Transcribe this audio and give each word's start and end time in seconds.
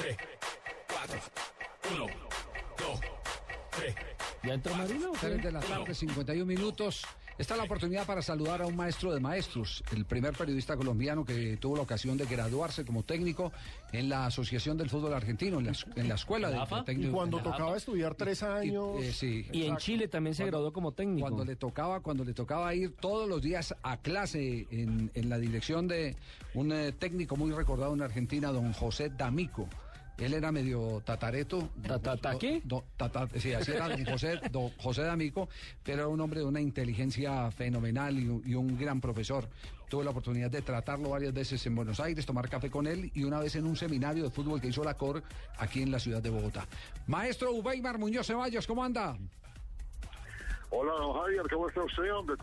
3, 0.00 0.16
4, 0.88 1.20
1, 1.94 2.06
2, 2.78 3.00
3. 3.78 3.94
¿Ya 4.44 4.54
entró 4.54 4.74
Marino? 4.74 5.10
o 5.10 5.12
qué? 5.12 5.18
3 5.28 5.42
de 5.42 5.52
la 5.52 5.60
tarde, 5.60 5.94
51 5.94 6.44
minutos. 6.46 7.04
Esta 7.38 7.52
es 7.52 7.58
la 7.58 7.64
oportunidad 7.64 8.06
para 8.06 8.22
saludar 8.22 8.62
a 8.62 8.66
un 8.66 8.74
maestro 8.74 9.12
de 9.12 9.20
maestros, 9.20 9.84
el 9.94 10.06
primer 10.06 10.32
periodista 10.32 10.74
colombiano 10.74 11.22
que 11.22 11.58
tuvo 11.58 11.76
la 11.76 11.82
ocasión 11.82 12.16
de 12.16 12.24
graduarse 12.24 12.82
como 12.86 13.02
técnico 13.02 13.52
en 13.92 14.08
la 14.08 14.24
Asociación 14.24 14.78
del 14.78 14.88
Fútbol 14.88 15.12
Argentino, 15.12 15.58
en 15.58 15.66
la, 15.66 15.72
en 15.96 16.08
la 16.08 16.14
escuela 16.14 16.48
de 16.48 16.56
¿AFA? 16.56 16.82
técnico. 16.84 17.10
Y 17.10 17.12
cuando 17.12 17.42
tocaba 17.42 17.76
estudiar 17.76 18.14
tres 18.14 18.42
años. 18.42 19.02
Y, 19.02 19.04
eh, 19.04 19.12
sí. 19.12 19.46
Y 19.52 19.64
en 19.66 19.76
Chile 19.76 20.08
también 20.08 20.34
se 20.34 20.44
Cuando- 20.44 20.56
graduó 20.58 20.72
como 20.72 20.92
técnico. 20.92 21.28
Cuando 21.28 21.44
le 21.44 21.56
tocaba, 21.56 22.00
cuando 22.00 22.24
le 22.24 22.32
tocaba 22.32 22.74
ir 22.74 22.96
todos 22.96 23.28
los 23.28 23.42
días 23.42 23.74
a 23.82 23.98
clase 23.98 24.66
en, 24.70 25.10
en 25.12 25.28
la 25.28 25.36
dirección 25.36 25.88
de 25.88 26.16
un 26.54 26.72
eh, 26.72 26.92
técnico 26.92 27.36
muy 27.36 27.52
recordado 27.52 27.92
en 27.92 28.00
Argentina, 28.00 28.50
don 28.50 28.72
José 28.72 29.10
D'Amico. 29.10 29.68
Él 30.18 30.32
era 30.32 30.50
medio 30.50 31.02
tatareto. 31.04 31.68
¿Ta- 31.86 31.98
ta- 31.98 32.16
ta 32.16 32.38
qué? 32.38 32.62
Do- 32.64 32.84
tata- 32.96 33.28
sí, 33.38 33.52
así 33.52 33.72
era 33.72 33.88
don 33.88 34.04
José, 34.06 34.40
don 34.50 34.70
José 34.78 35.02
D'Amico, 35.02 35.48
pero 35.84 35.98
era 35.98 36.08
un 36.08 36.20
hombre 36.20 36.40
de 36.40 36.46
una 36.46 36.60
inteligencia 36.60 37.50
fenomenal 37.50 38.18
y, 38.18 38.28
un- 38.28 38.42
y 38.46 38.54
un 38.54 38.78
gran 38.78 39.00
profesor. 39.00 39.46
Tuve 39.90 40.04
la 40.04 40.10
oportunidad 40.10 40.50
de 40.50 40.62
tratarlo 40.62 41.10
varias 41.10 41.32
veces 41.34 41.64
en 41.66 41.74
Buenos 41.74 42.00
Aires, 42.00 42.24
tomar 42.26 42.48
café 42.48 42.70
con 42.70 42.86
él 42.86 43.10
y 43.14 43.24
una 43.24 43.38
vez 43.40 43.54
en 43.56 43.66
un 43.66 43.76
seminario 43.76 44.24
de 44.24 44.30
fútbol 44.30 44.60
que 44.60 44.68
hizo 44.68 44.82
la 44.82 44.94
COR 44.94 45.22
aquí 45.58 45.82
en 45.82 45.90
la 45.92 46.00
ciudad 46.00 46.22
de 46.22 46.30
Bogotá. 46.30 46.66
Maestro 47.06 47.52
Ubeimar 47.52 47.98
Muñoz 47.98 48.26
Ceballos, 48.26 48.66
¿cómo 48.66 48.82
anda? 48.82 49.16
Hola, 50.70 50.92
don 50.94 51.12
Javier, 51.14 51.42
¿cómo 51.48 51.68
está 51.68 51.80
usted, 51.84 52.12
hombre? 52.12 52.36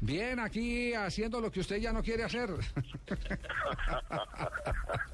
Bien, 0.00 0.38
aquí 0.38 0.94
haciendo 0.94 1.40
lo 1.40 1.50
que 1.50 1.58
usted 1.60 1.76
ya 1.78 1.92
no 1.92 2.02
quiere 2.04 2.22
hacer. 2.22 2.48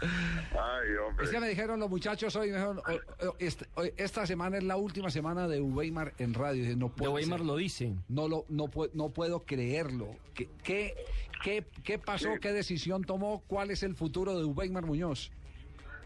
Ay, 0.00 0.94
hombre. 1.04 1.24
Es 1.24 1.30
que 1.30 1.40
me 1.40 1.48
dijeron 1.48 1.80
los 1.80 1.90
muchachos 1.90 2.34
hoy, 2.36 2.50
me 2.50 2.56
dijeron, 2.56 2.78
o- 2.78 3.26
o- 3.28 3.36
este- 3.38 3.66
hoy- 3.74 3.92
esta 3.96 4.26
semana 4.26 4.58
es 4.58 4.64
la 4.64 4.76
última 4.76 5.10
semana 5.10 5.48
de 5.48 5.60
Weimar 5.60 6.14
en 6.18 6.34
radio. 6.34 6.62
Dije, 6.62 6.76
No 6.76 6.92
De 6.96 7.08
Weimar 7.08 7.38
ser. 7.40 7.46
lo 7.46 7.56
dice. 7.56 7.94
No, 8.08 8.28
lo, 8.28 8.44
no, 8.48 8.66
no 8.94 9.08
puedo 9.10 9.40
creerlo. 9.40 10.08
¿Qué, 10.34 10.48
qué, 10.62 10.94
qué, 11.42 11.64
qué 11.82 11.98
pasó? 11.98 12.32
Sí. 12.34 12.40
¿Qué 12.40 12.52
decisión 12.52 13.02
tomó? 13.02 13.42
¿Cuál 13.46 13.70
es 13.70 13.82
el 13.82 13.94
futuro 13.96 14.38
de 14.38 14.44
Weimar 14.44 14.86
Muñoz? 14.86 15.30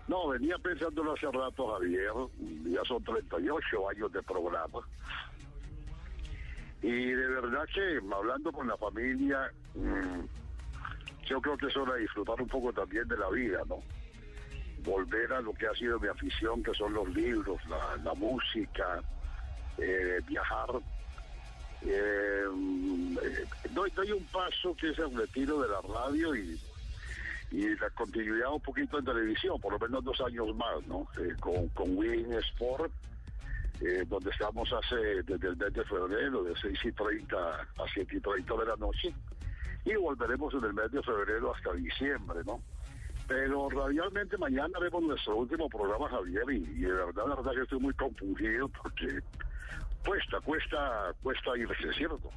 No, 0.08 0.28
venía 0.28 0.56
pensándolo 0.58 1.12
hace 1.12 1.26
rato, 1.30 1.68
Javier. 1.74 2.10
Ya 2.64 2.82
son 2.84 3.02
38 3.04 3.88
años 3.90 4.12
de 4.12 4.22
programa. 4.22 4.80
Y 6.82 6.90
de 7.12 7.26
verdad 7.28 7.64
que, 7.72 8.00
hablando 8.12 8.50
con 8.50 8.66
la 8.66 8.76
familia, 8.76 9.52
mm, 9.74 10.20
yo 11.32 11.40
creo 11.40 11.56
que 11.56 11.66
es 11.66 11.76
hora 11.78 11.94
de 11.94 12.00
disfrutar 12.00 12.38
un 12.42 12.48
poco 12.48 12.74
también 12.74 13.08
de 13.08 13.16
la 13.16 13.30
vida, 13.30 13.62
¿no? 13.66 13.82
Volver 14.84 15.32
a 15.32 15.40
lo 15.40 15.54
que 15.54 15.66
ha 15.66 15.72
sido 15.74 15.98
mi 15.98 16.08
afición, 16.08 16.62
que 16.62 16.74
son 16.74 16.92
los 16.92 17.08
libros, 17.14 17.58
la, 18.04 18.12
música, 18.12 19.02
eh, 19.78 20.20
viajar. 20.26 20.68
Eh, 21.86 22.44
mm, 22.52 23.16
doy, 23.70 24.12
un 24.12 24.24
paso 24.26 24.76
que 24.76 24.90
es 24.90 24.98
el 24.98 25.16
retiro 25.16 25.60
de 25.62 25.68
la 25.68 25.80
radio 25.80 26.36
y 26.36 26.60
y 27.50 27.68
la 27.76 27.90
continuidad 27.90 28.50
un 28.50 28.62
poquito 28.62 28.98
en 28.98 29.04
televisión, 29.04 29.60
por 29.60 29.72
lo 29.72 29.78
menos 29.78 30.02
dos 30.02 30.18
años 30.22 30.56
más, 30.56 30.86
¿no? 30.86 31.06
Eh, 31.18 31.34
con, 31.38 31.68
con 31.68 31.98
Win 31.98 32.32
Sport, 32.32 32.90
eh, 33.82 34.04
donde 34.06 34.30
estamos 34.30 34.72
hace 34.72 35.22
desde 35.22 35.48
el 35.48 35.56
mes 35.58 35.72
de 35.74 35.84
febrero, 35.84 36.42
de 36.44 36.54
6 36.56 36.78
y 36.82 36.92
30 36.92 37.36
a 37.36 37.84
7 37.92 38.16
y 38.16 38.20
30 38.20 38.56
de 38.56 38.64
la 38.64 38.76
noche, 38.76 39.14
y 39.84 39.94
volveremos 39.94 40.54
en 40.54 40.64
el 40.64 40.74
mes 40.74 40.90
de 40.92 41.02
febrero 41.02 41.54
hasta 41.54 41.72
diciembre, 41.72 42.40
¿no? 42.46 42.62
Pero 43.26 43.68
radialmente 43.70 44.36
mañana 44.36 44.70
haremos 44.78 45.02
nuestro 45.02 45.36
último 45.36 45.68
programa, 45.68 46.08
Javier, 46.08 46.44
y, 46.50 46.60
de 46.60 46.92
verdad, 46.92 47.24
de 47.24 47.36
verdad 47.36 47.52
que 47.52 47.62
estoy 47.62 47.80
muy 47.80 47.94
confundido 47.94 48.68
porque 48.68 49.20
cuesta, 50.04 50.40
cuesta, 50.40 51.14
cuesta 51.22 51.56
irse, 51.56 51.92
¿cierto? 51.96 52.30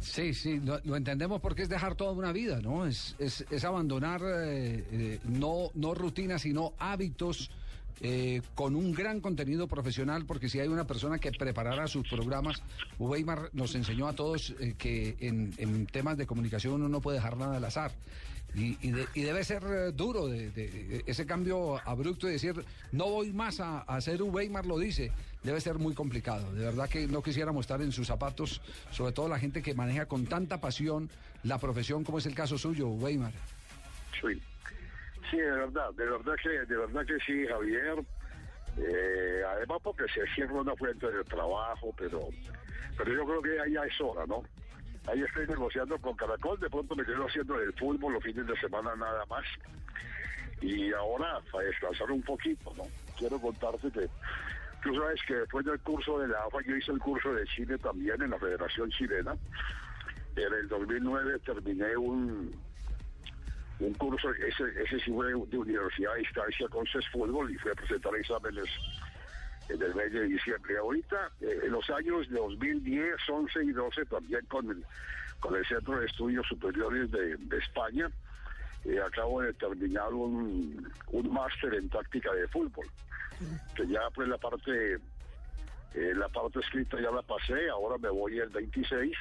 Sí, 0.00 0.32
sí, 0.32 0.60
lo, 0.60 0.78
lo 0.84 0.96
entendemos 0.96 1.40
porque 1.40 1.62
es 1.62 1.68
dejar 1.68 1.96
toda 1.96 2.12
una 2.12 2.32
vida, 2.32 2.60
¿no? 2.60 2.86
Es, 2.86 3.16
es, 3.18 3.44
es 3.50 3.64
abandonar 3.64 4.22
eh, 4.22 4.84
eh, 4.90 5.20
no, 5.24 5.70
no 5.74 5.94
rutinas, 5.94 6.42
sino 6.42 6.72
hábitos 6.78 7.50
eh, 8.00 8.42
con 8.54 8.76
un 8.76 8.92
gran 8.92 9.20
contenido 9.20 9.66
profesional, 9.66 10.24
porque 10.26 10.48
si 10.48 10.60
hay 10.60 10.68
una 10.68 10.86
persona 10.86 11.18
que 11.18 11.32
preparara 11.32 11.86
sus 11.88 12.06
programas, 12.08 12.62
Weimar 12.98 13.50
nos 13.52 13.74
enseñó 13.74 14.06
a 14.08 14.12
todos 14.14 14.54
eh, 14.60 14.74
que 14.78 15.16
en, 15.20 15.86
temas 15.86 16.16
de 16.16 16.26
comunicación 16.26 16.74
uno 16.74 16.88
no 16.88 17.00
puede 17.00 17.18
dejar 17.18 17.36
nada 17.36 17.56
al 17.56 17.64
azar. 17.64 17.92
Y, 18.54 18.78
y, 18.80 18.92
de- 18.92 19.06
y 19.14 19.20
debe 19.22 19.44
ser 19.44 19.62
eh, 19.64 19.92
duro 19.92 20.28
ese 20.32 21.26
cambio 21.26 21.78
abrupto 21.86 22.28
y 22.28 22.32
decir, 22.32 22.64
no 22.92 23.10
voy 23.10 23.32
más 23.32 23.60
a, 23.60 23.80
hacer 23.80 24.22
Weimar 24.22 24.64
lo 24.64 24.78
dice, 24.78 25.12
debe 25.42 25.60
ser 25.60 25.78
muy 25.78 25.94
complicado. 25.94 26.52
De 26.54 26.64
verdad 26.64 26.88
que 26.88 27.06
no 27.06 27.22
quisiéramos 27.22 27.62
estar 27.64 27.82
en 27.82 27.92
sus 27.92 28.06
zapatos, 28.06 28.62
sobre 28.90 29.12
todo 29.12 29.28
la 29.28 29.38
gente 29.38 29.60
que 29.62 29.74
maneja 29.74 30.06
con 30.06 30.24
tanta 30.26 30.60
pasión 30.60 31.10
la 31.42 31.58
profesión 31.58 32.04
como 32.04 32.18
es 32.18 32.26
el 32.26 32.34
caso 32.34 32.56
suyo, 32.58 32.88
Weimar. 32.88 33.32
Sí, 34.20 34.40
sí, 35.30 35.36
de 35.38 35.50
verdad, 35.50 35.92
de 35.94 36.04
verdad 36.04 36.34
que, 36.42 36.48
de 36.48 36.76
verdad 36.76 37.06
que 37.06 37.18
sí, 37.26 37.46
Javier. 37.46 38.04
Eh, 38.76 39.42
además 39.46 39.78
porque 39.82 40.04
se 40.14 40.24
cierra 40.34 40.54
una 40.54 40.76
fuente 40.76 41.10
de 41.10 41.24
trabajo, 41.24 41.92
pero, 41.96 42.28
pero 42.96 43.12
yo 43.12 43.24
creo 43.24 43.42
que 43.42 43.60
ahí 43.60 43.72
ya 43.72 43.82
es 43.82 44.00
hora, 44.00 44.24
¿no? 44.26 44.42
Ahí 45.08 45.22
estoy 45.22 45.46
negociando 45.46 45.98
con 45.98 46.14
Caracol, 46.16 46.60
de 46.60 46.70
pronto 46.70 46.94
me 46.94 47.04
quedo 47.04 47.26
haciendo 47.26 47.58
el 47.60 47.72
fútbol 47.74 48.14
los 48.14 48.22
fines 48.22 48.46
de 48.46 48.56
semana 48.60 48.94
nada 48.94 49.24
más. 49.26 49.44
Y 50.60 50.92
ahora 50.92 51.40
para 51.50 51.64
descansar 51.66 52.10
un 52.10 52.22
poquito, 52.22 52.72
¿no? 52.76 52.84
Quiero 53.16 53.40
contarte 53.40 53.90
que 53.90 54.08
tú 54.82 54.94
sabes 54.94 55.20
que 55.26 55.34
después 55.34 55.64
del 55.64 55.80
curso 55.80 56.18
de 56.18 56.28
la 56.28 56.44
AFA 56.44 56.58
yo 56.66 56.76
hice 56.76 56.92
el 56.92 56.98
curso 56.98 57.32
de 57.32 57.44
Chile 57.46 57.78
también 57.78 58.20
en 58.22 58.30
la 58.30 58.38
Federación 58.38 58.90
Chilena. 58.90 59.36
En 60.36 60.54
el 60.54 60.68
2009 60.68 61.38
terminé 61.40 61.96
un, 61.96 62.54
un 63.80 63.94
curso, 63.94 64.30
ese, 64.32 64.64
ese 64.82 64.98
sí 65.00 65.12
fue 65.12 65.28
de 65.28 65.58
universidad 65.58 66.12
a 66.12 66.16
distancia 66.16 66.68
con 66.68 66.84
Fútbol 67.12 67.50
y 67.50 67.56
fui 67.56 67.70
a 67.70 67.74
presentar 67.74 68.14
exámenes 68.16 68.68
en 69.68 69.82
el 69.82 69.94
mes 69.94 70.12
de 70.12 70.24
diciembre. 70.24 70.78
Ahorita, 70.78 71.30
eh, 71.40 71.60
en 71.64 71.72
los 71.72 71.88
años 71.90 72.28
de 72.28 72.36
2010, 72.36 73.16
11 73.28 73.64
y 73.64 73.72
12, 73.72 74.06
también 74.06 74.44
con 74.46 74.70
el, 74.70 74.84
con 75.40 75.54
el 75.54 75.64
Centro 75.66 76.00
de 76.00 76.06
Estudios 76.06 76.46
Superiores 76.48 77.10
de, 77.10 77.36
de 77.36 77.58
España, 77.58 78.10
eh, 78.84 79.00
acabo 79.00 79.42
de 79.42 79.52
terminar 79.54 80.12
un, 80.12 80.90
un 81.12 81.32
máster 81.32 81.74
en 81.74 81.88
táctica 81.88 82.32
de 82.32 82.48
fútbol, 82.48 82.86
que 83.76 83.86
ya 83.86 84.00
pues 84.14 84.28
la 84.28 84.38
parte 84.38 84.98
eh, 85.94 86.12
la 86.14 86.28
parte 86.28 86.60
escrita 86.60 87.00
ya 87.00 87.10
la 87.10 87.22
pasé, 87.22 87.68
ahora 87.70 87.96
me 87.98 88.08
voy 88.08 88.38
el 88.38 88.48
26 88.48 89.16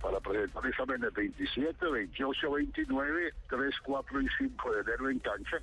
para 0.00 0.20
presentar 0.20 0.66
exámenes 0.66 1.12
27, 1.12 1.86
28, 1.86 2.50
29, 2.50 3.32
3, 3.48 3.74
4 3.82 4.20
y 4.20 4.28
5 4.38 4.74
de 4.74 4.80
enero 4.80 5.10
en 5.10 5.18
cancha. 5.20 5.58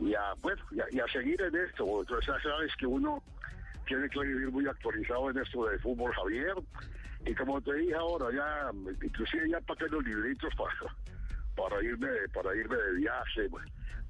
Y 0.00 0.14
a, 0.14 0.34
bueno, 0.40 0.62
y 0.70 0.80
a, 0.80 0.86
y 0.90 1.00
a 1.00 1.06
seguir 1.08 1.40
en 1.42 1.54
esto, 1.54 1.84
entonces 2.00 2.26
ya 2.26 2.40
sabes 2.42 2.74
que 2.76 2.86
uno 2.86 3.22
tiene 3.86 4.08
que 4.08 4.20
vivir 4.20 4.50
muy 4.50 4.66
actualizado 4.66 5.30
en 5.30 5.38
esto 5.38 5.66
del 5.66 5.80
fútbol, 5.80 6.12
Javier. 6.14 6.54
Y 7.26 7.34
como 7.34 7.60
te 7.60 7.74
dije 7.74 7.94
ahora, 7.94 8.26
ya, 8.32 8.70
inclusive 9.02 9.50
ya 9.50 9.60
pagué 9.60 9.88
los 9.88 10.04
libritos 10.04 10.54
para, 10.54 10.94
para 11.56 11.82
irme, 11.82 12.08
para 12.32 12.54
irme 12.54 12.76
de 12.76 12.92
viaje, 12.94 13.48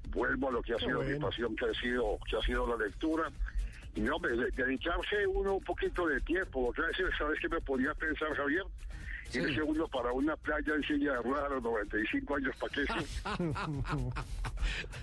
vuelvo 0.09 0.49
a 0.49 0.51
lo 0.51 0.61
que 0.61 0.73
ha 0.73 0.77
sido 0.77 1.01
mi 1.01 1.19
pasión, 1.19 1.55
que 1.55 1.65
ha 1.65 1.73
sido, 1.73 2.17
que 2.29 2.37
ha 2.37 2.41
sido 2.41 2.67
la 2.67 2.85
lectura. 2.85 3.29
Y 3.95 4.07
hombre, 4.09 4.35
de- 4.37 4.51
uno 5.27 5.55
un 5.55 5.63
poquito 5.63 6.07
de 6.07 6.19
tiempo, 6.21 6.65
porque 6.65 6.81
a 6.81 6.85
veces, 6.87 7.05
¿sabes 7.17 7.39
qué 7.39 7.49
me 7.49 7.59
podía 7.61 7.93
pensar, 7.93 8.33
Javier? 8.35 8.63
Sí. 9.29 9.39
Irse 9.39 9.61
uno 9.61 9.87
para 9.87 10.11
una 10.11 10.35
playa 10.37 10.73
en 10.75 10.83
silla 10.83 11.13
de 11.13 11.21
ruedas 11.21 11.45
a 11.45 11.49
los 11.55 11.63
95 11.63 12.35
años, 12.35 12.55
¿para 12.57 12.73
qué? 12.73 12.81
eso? 12.83 12.95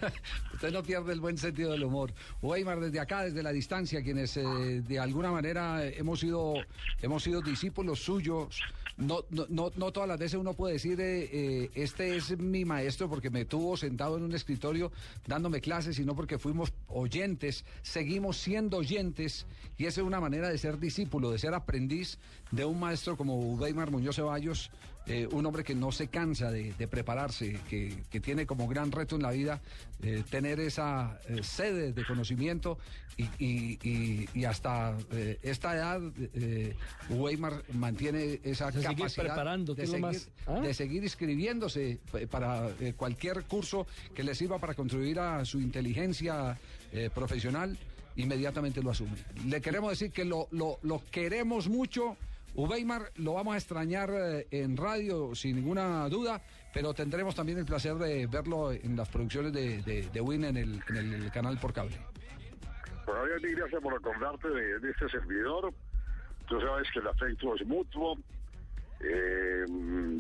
Usted 0.58 0.72
no 0.72 0.82
pierde 0.82 1.12
el 1.12 1.20
buen 1.20 1.38
sentido 1.38 1.70
del 1.70 1.84
humor. 1.84 2.12
Weimar, 2.42 2.80
desde 2.80 2.98
acá, 2.98 3.22
desde 3.22 3.44
la 3.44 3.52
distancia, 3.52 4.02
quienes 4.02 4.36
eh, 4.36 4.42
de 4.42 4.98
alguna 4.98 5.30
manera 5.30 5.86
hemos 5.86 6.18
sido, 6.18 6.54
hemos 7.00 7.22
sido 7.22 7.40
discípulos 7.42 8.00
suyos, 8.00 8.60
no, 8.96 9.20
no, 9.30 9.46
no, 9.50 9.70
no 9.76 9.92
todas 9.92 10.08
las 10.08 10.18
veces 10.18 10.34
uno 10.34 10.54
puede 10.54 10.72
decir, 10.72 11.00
eh, 11.00 11.30
eh, 11.32 11.70
este 11.76 12.16
es 12.16 12.36
mi 12.36 12.64
maestro 12.64 13.08
porque 13.08 13.30
me 13.30 13.44
tuvo 13.44 13.76
sentado 13.76 14.16
en 14.16 14.24
un 14.24 14.34
escritorio 14.34 14.90
dándome 15.28 15.60
clases, 15.60 15.94
sino 15.94 16.16
porque 16.16 16.38
fuimos 16.40 16.72
oyentes, 16.88 17.64
seguimos 17.82 18.36
siendo 18.38 18.78
oyentes, 18.78 19.46
y 19.76 19.86
esa 19.86 20.00
es 20.00 20.06
una 20.08 20.18
manera 20.18 20.48
de 20.48 20.58
ser 20.58 20.80
discípulo, 20.80 21.30
de 21.30 21.38
ser 21.38 21.54
aprendiz 21.54 22.18
de 22.50 22.64
un 22.64 22.80
maestro 22.80 23.16
como 23.16 23.38
Weimar 23.54 23.92
Muñoz 23.92 24.16
Ceballos, 24.16 24.72
un 25.32 25.46
hombre 25.46 25.64
que 25.64 25.74
no 25.74 25.90
se 25.90 26.08
cansa 26.08 26.50
de, 26.50 26.74
de 26.74 26.86
prepararse, 26.86 27.58
que, 27.70 28.02
que 28.10 28.20
tiene 28.20 28.44
como 28.44 28.68
gran 28.68 28.92
reto 28.92 29.16
en 29.16 29.22
la 29.22 29.30
vida 29.30 29.62
eh, 30.00 30.22
tener 30.48 30.60
esa 30.66 31.20
eh, 31.28 31.42
sede 31.42 31.92
de 31.92 32.04
conocimiento 32.04 32.78
y, 33.18 33.24
y- 33.38 33.78
y- 33.82 34.28
y 34.34 34.44
hasta 34.44 34.96
eh, 35.12 35.38
esta 35.42 35.74
edad 35.74 36.00
eh, 36.34 36.74
Weimar 37.10 37.62
mantiene 37.74 38.40
esa 38.44 38.70
sigue 38.72 38.84
capacidad 38.84 39.24
preparando, 39.26 39.74
de 39.74 39.86
seguir, 39.86 40.00
más- 40.02 40.28
¿ah? 40.46 40.60
de 40.60 40.72
seguir 40.72 41.02
inscribiéndose 41.02 41.98
eh, 42.14 42.26
para 42.26 42.70
eh, 42.80 42.94
cualquier 42.96 43.44
curso 43.44 43.86
que 44.14 44.22
le 44.22 44.34
sirva 44.34 44.58
para 44.58 44.74
contribuir 44.74 45.18
a 45.20 45.44
su 45.44 45.60
inteligencia 45.60 46.58
profesional, 47.14 47.76
inmediatamente 48.16 48.82
lo 48.82 48.90
asume. 48.92 49.12
Le 49.46 49.60
queremos 49.60 49.90
decir 49.90 50.10
que 50.10 50.24
lo, 50.24 50.48
lo, 50.52 50.78
lo 50.82 51.02
queremos 51.10 51.68
mucho. 51.68 52.16
Uweimar 52.54 53.12
lo 53.16 53.34
vamos 53.34 53.54
a 53.54 53.58
extrañar 53.58 54.10
en 54.50 54.76
radio 54.78 55.34
sin 55.34 55.56
ninguna 55.56 56.08
duda, 56.08 56.40
pero 56.72 56.94
tendremos 56.94 57.34
también 57.34 57.58
el 57.58 57.64
placer 57.64 57.94
de 57.94 58.26
verlo 58.26 58.72
en 58.72 58.96
las 58.96 59.08
producciones 59.08 59.52
de, 59.52 59.82
de, 59.82 60.20
Win 60.20 60.44
en 60.44 60.56
el, 60.56 60.82
en 60.88 61.14
el 61.14 61.30
canal 61.30 61.58
por 61.58 61.72
cable. 61.72 61.96
Bueno, 63.06 63.22
mil 63.42 63.56
gracias 63.56 63.82
por 63.82 63.94
acordarte 63.94 64.48
de, 64.48 64.90
este 64.90 65.08
servidor. 65.08 65.72
Tú 66.46 66.60
sabes 66.60 66.86
que 66.92 66.98
el 66.98 67.06
afecto 67.06 67.54
es 67.54 67.66
mutuo. 67.66 68.18
Eh, 69.00 69.64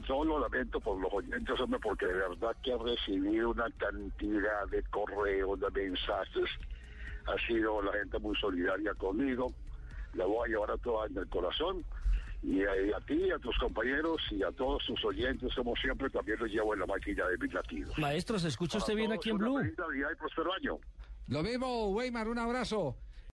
solo 0.06 0.38
lamento 0.38 0.80
por 0.80 0.98
los 0.98 1.12
oyentes, 1.12 1.60
hombre, 1.60 1.80
porque 1.82 2.06
de 2.06 2.14
verdad 2.14 2.56
que 2.62 2.70
he 2.70 2.78
recibido 2.78 3.50
una 3.50 3.68
cantidad 3.76 4.66
de 4.70 4.82
correos, 4.84 5.60
de 5.60 5.70
mensajes. 5.70 6.48
Ha 7.26 7.46
sido 7.46 7.82
la 7.82 7.92
gente 7.92 8.18
muy 8.20 8.34
solidaria 8.36 8.94
conmigo. 8.94 9.52
La 10.14 10.24
voy 10.24 10.48
a 10.48 10.52
llevar 10.52 10.70
a 10.70 10.78
toda 10.78 11.06
en 11.08 11.18
el 11.18 11.28
corazón. 11.28 11.84
Y 12.42 12.62
a, 12.62 12.80
y 12.80 12.92
a 12.92 13.00
ti, 13.00 13.30
a 13.30 13.38
tus 13.38 13.56
compañeros 13.58 14.20
y 14.30 14.42
a 14.42 14.52
todos 14.52 14.84
tus 14.86 15.04
oyentes, 15.04 15.52
como 15.54 15.74
siempre, 15.76 16.08
también 16.08 16.38
los 16.38 16.48
llevo 16.48 16.72
en 16.72 16.80
la 16.80 16.86
máquina 16.86 17.26
de 17.26 17.36
mis 17.36 17.52
latidos. 17.52 17.98
Maestro, 17.98 18.38
¿se 18.38 18.48
escucha 18.48 18.78
usted 18.78 18.94
bien 18.94 19.12
aquí 19.12 19.30
en 19.30 19.38
Blue? 19.38 19.58
feliz 19.58 19.76
Navidad 19.76 20.08
y 20.12 20.16
próspero 20.16 20.52
año. 20.52 20.78
Lo 21.26 21.42
mismo, 21.42 21.90
Weimar, 21.90 22.28
un 22.28 22.38
abrazo. 22.38 22.96